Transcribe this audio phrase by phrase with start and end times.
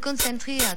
[0.00, 0.76] konzentriert.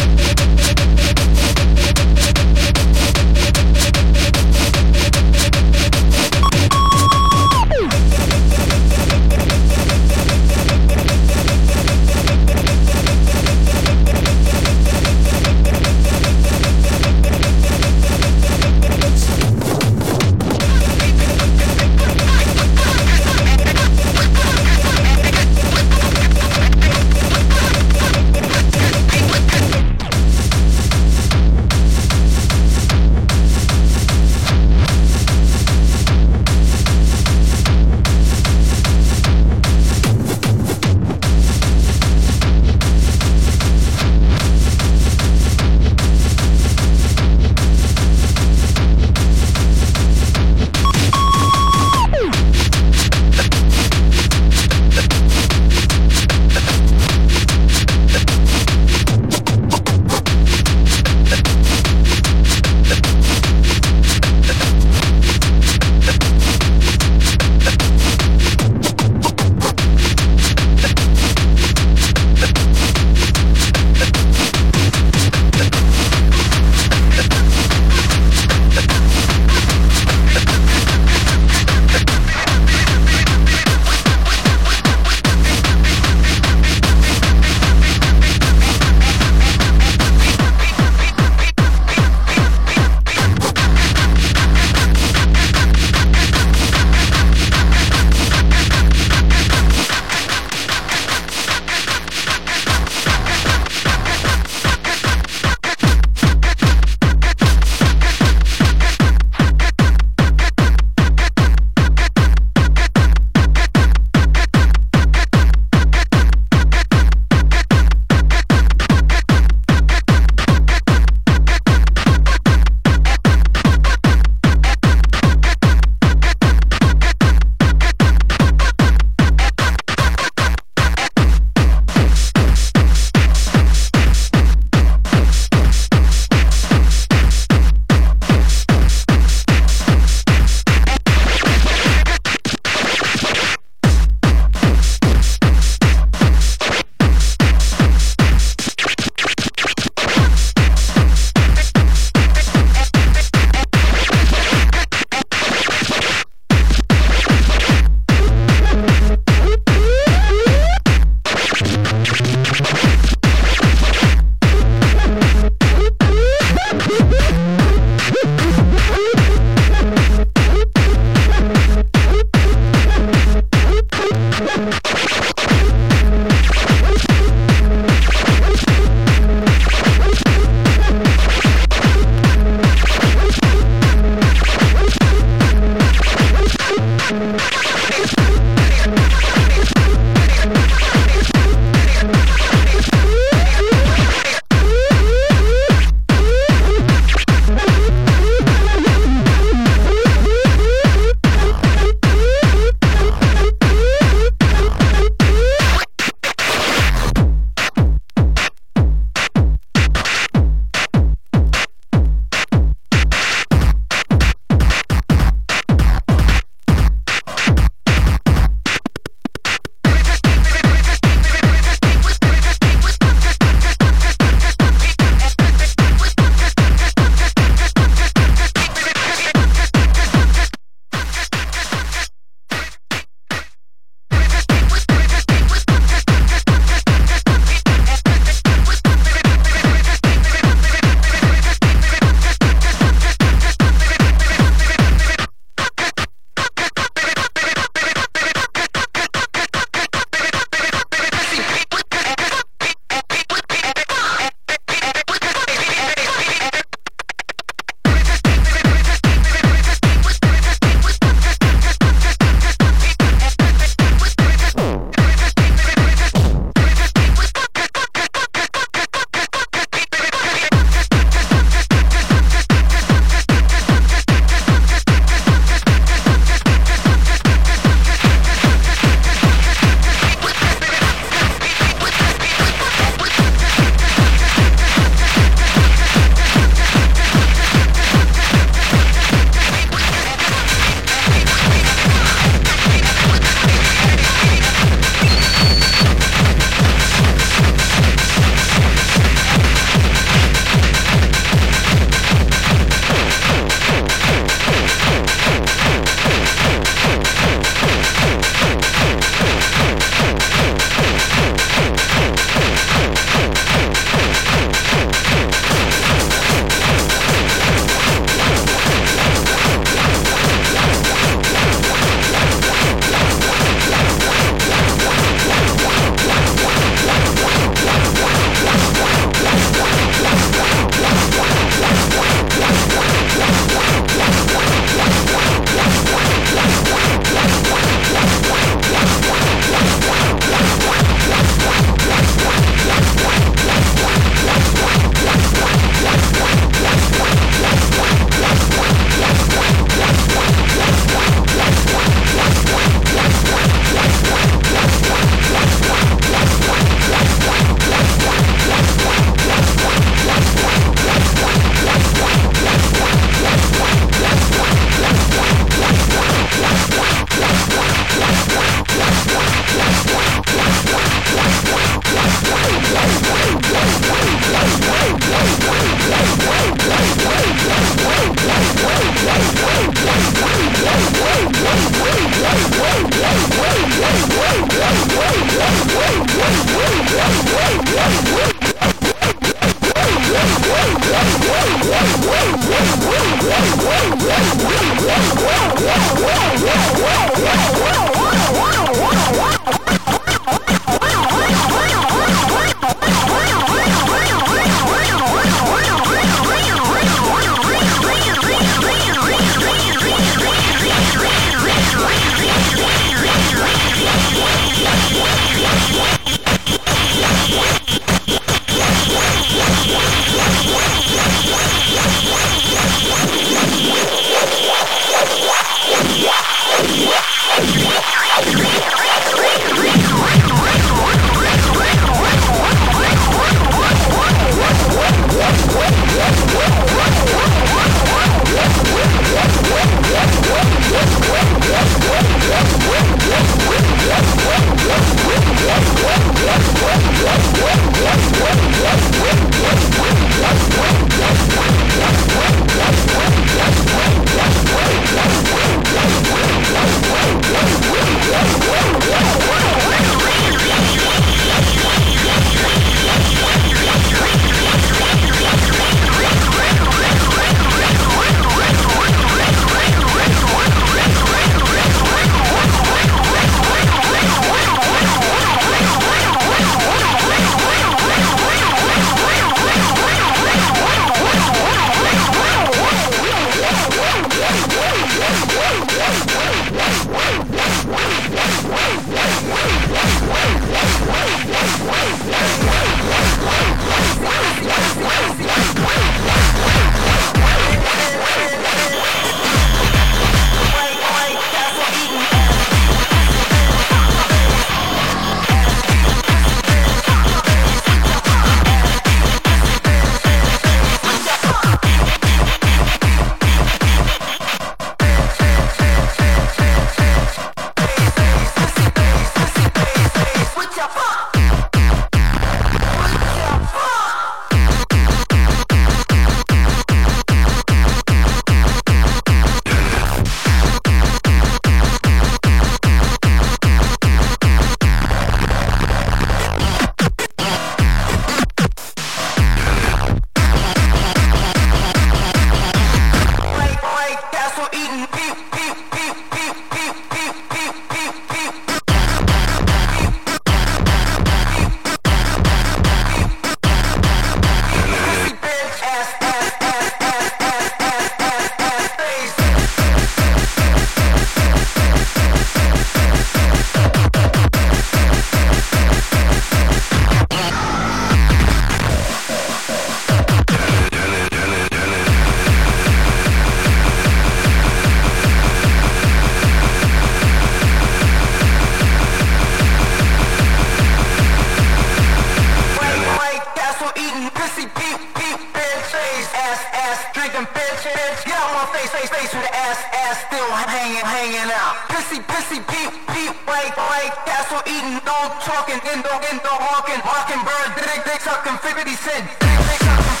[591.91, 596.79] pissy, pissy, peep, beat, white, white castle eating, no talking, in the, in the hawking,
[596.83, 600.00] hawking bird, dick, dick, sucking, 50 cent, dick, dick, sucking.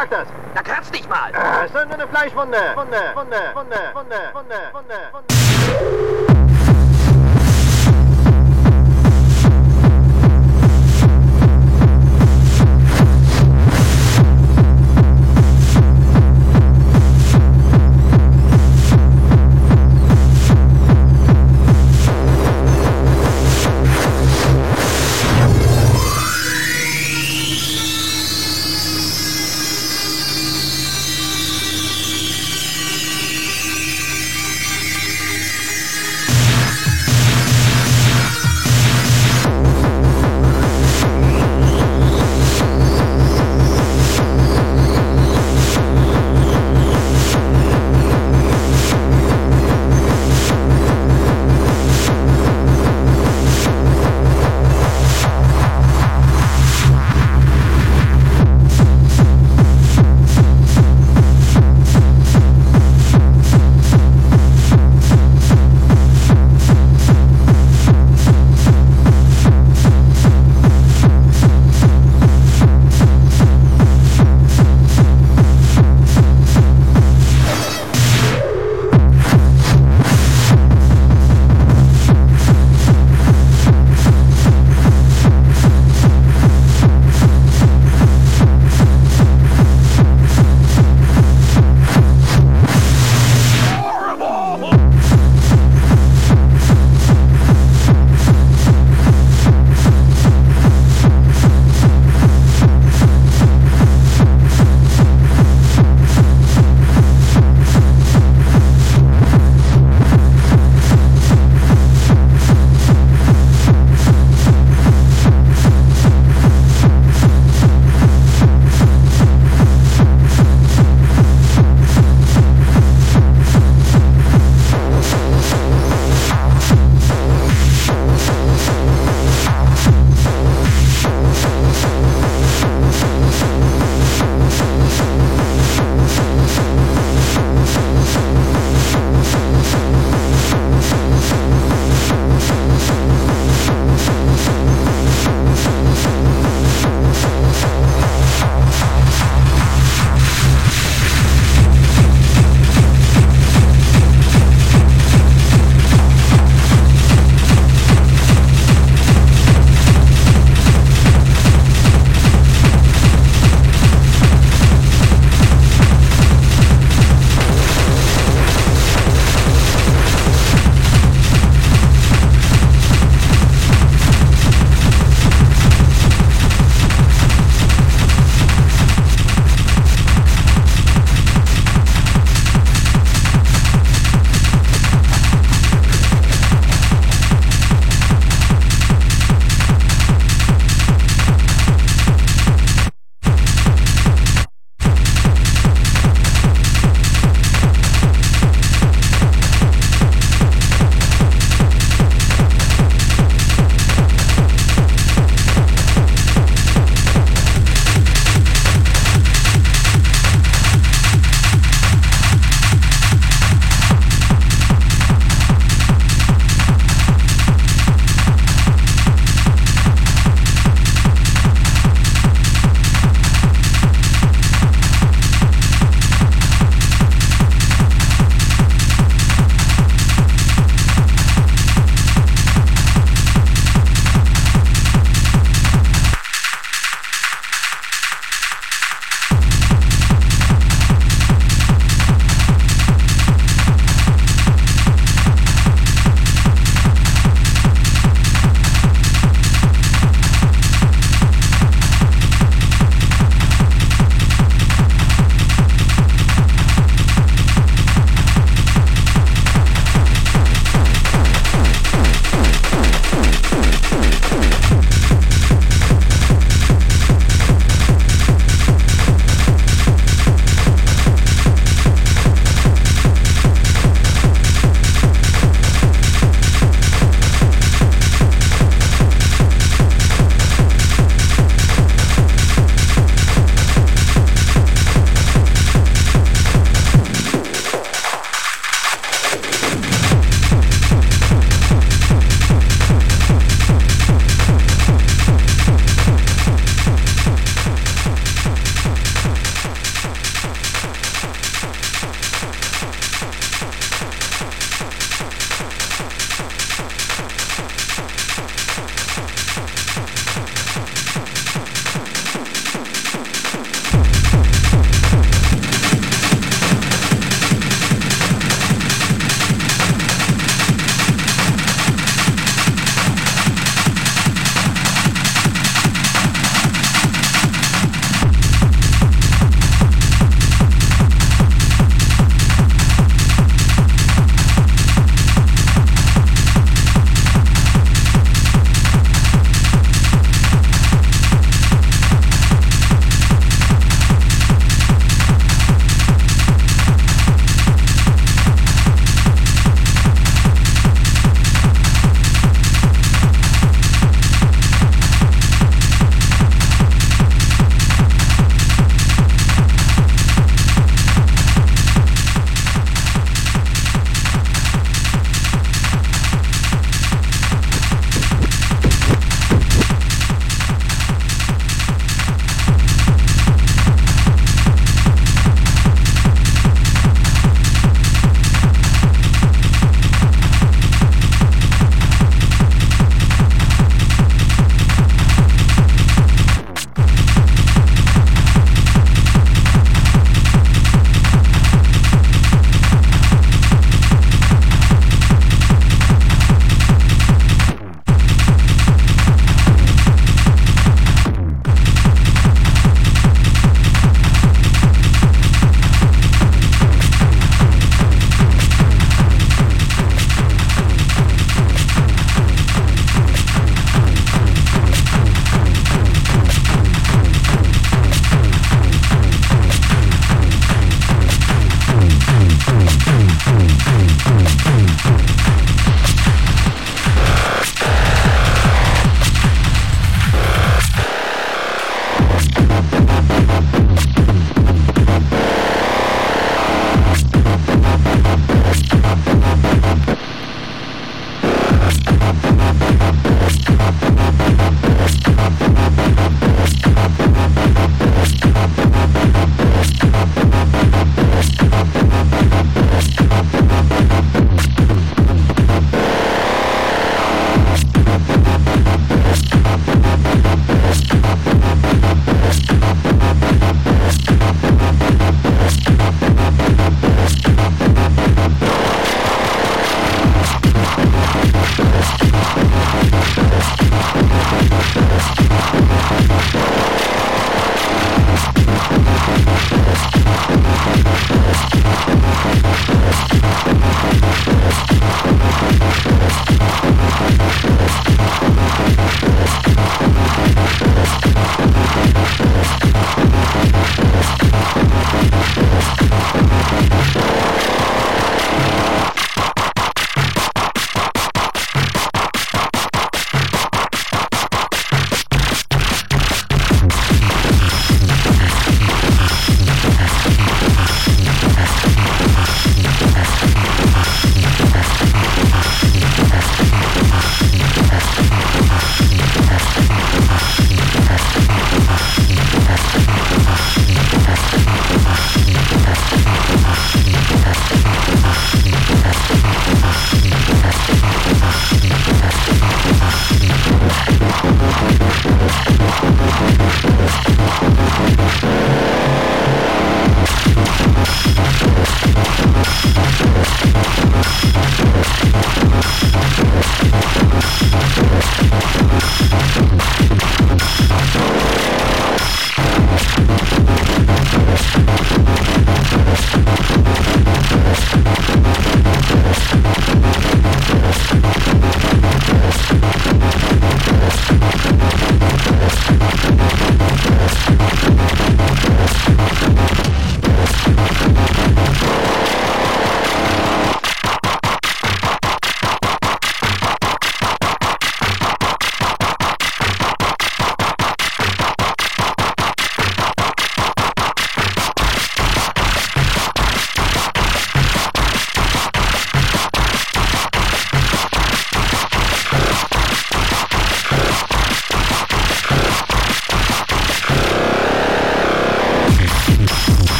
[0.00, 0.28] Sagt das?
[0.54, 1.30] Da kratzt dich mal.
[1.34, 2.58] Ah, ist nur eine Fleischwunde.
[2.74, 3.49] Wunde, Wunde, Wunde, Wunde,